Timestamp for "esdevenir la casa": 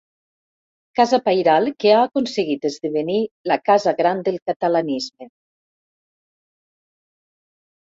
2.71-3.95